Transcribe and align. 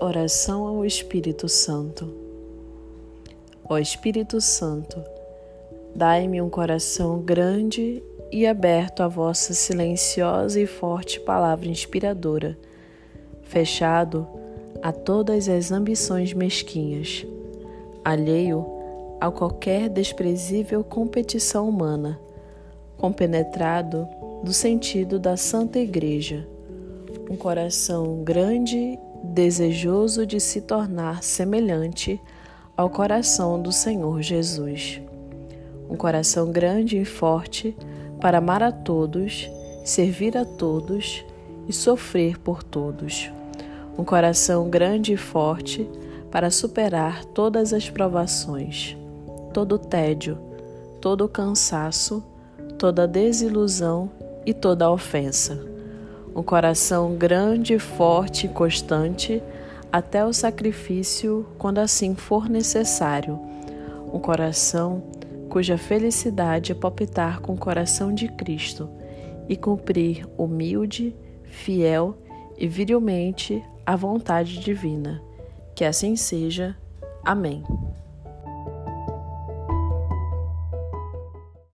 Oração 0.00 0.64
ao 0.64 0.84
Espírito 0.84 1.48
Santo. 1.48 2.08
Ó 3.68 3.78
Espírito 3.78 4.40
Santo, 4.40 5.02
dai-me 5.92 6.40
um 6.40 6.48
coração 6.48 7.18
grande 7.20 8.00
e 8.30 8.46
aberto 8.46 9.02
à 9.02 9.08
vossa 9.08 9.52
silenciosa 9.52 10.60
e 10.60 10.66
forte 10.66 11.18
palavra 11.18 11.66
inspiradora, 11.66 12.56
fechado 13.42 14.24
a 14.80 14.92
todas 14.92 15.48
as 15.48 15.72
ambições 15.72 16.32
mesquinhas, 16.32 17.26
alheio 18.04 18.64
a 19.20 19.32
qualquer 19.32 19.88
desprezível 19.88 20.84
competição 20.84 21.68
humana, 21.68 22.20
compenetrado 22.96 24.06
do 24.44 24.52
sentido 24.52 25.18
da 25.18 25.36
Santa 25.36 25.80
Igreja, 25.80 26.46
um 27.28 27.34
coração 27.36 28.22
grande 28.22 28.96
desejoso 29.38 30.26
de 30.26 30.40
se 30.40 30.60
tornar 30.60 31.22
semelhante 31.22 32.20
ao 32.76 32.90
coração 32.90 33.62
do 33.62 33.70
Senhor 33.70 34.20
Jesus. 34.20 35.00
Um 35.88 35.94
coração 35.94 36.50
grande 36.50 36.98
e 36.98 37.04
forte 37.04 37.76
para 38.20 38.38
amar 38.38 38.64
a 38.64 38.72
todos, 38.72 39.48
servir 39.84 40.36
a 40.36 40.44
todos 40.44 41.24
e 41.68 41.72
sofrer 41.72 42.36
por 42.36 42.64
todos. 42.64 43.30
Um 43.96 44.02
coração 44.02 44.68
grande 44.68 45.12
e 45.12 45.16
forte 45.16 45.88
para 46.32 46.50
superar 46.50 47.24
todas 47.26 47.72
as 47.72 47.88
provações, 47.88 48.96
todo 49.54 49.76
o 49.76 49.78
tédio, 49.78 50.36
todo 51.00 51.24
o 51.24 51.28
cansaço, 51.28 52.24
toda 52.76 53.04
a 53.04 53.06
desilusão 53.06 54.10
e 54.44 54.52
toda 54.52 54.86
a 54.86 54.90
ofensa 54.90 55.77
um 56.38 56.42
coração 56.44 57.16
grande, 57.16 57.80
forte 57.80 58.46
e 58.46 58.48
constante 58.48 59.42
até 59.90 60.24
o 60.24 60.32
sacrifício, 60.32 61.44
quando 61.58 61.78
assim 61.78 62.14
for 62.14 62.48
necessário. 62.48 63.40
Um 64.12 64.20
coração 64.20 65.02
cuja 65.50 65.76
felicidade 65.76 66.70
é 66.70 66.74
palpitar 66.76 67.40
com 67.40 67.54
o 67.54 67.58
coração 67.58 68.14
de 68.14 68.28
Cristo 68.28 68.88
e 69.48 69.56
cumprir 69.56 70.28
humilde, 70.38 71.12
fiel 71.42 72.16
e 72.56 72.68
virilmente 72.68 73.60
a 73.84 73.96
vontade 73.96 74.60
divina. 74.60 75.20
Que 75.74 75.84
assim 75.84 76.14
seja. 76.14 76.76
Amém. 77.24 77.64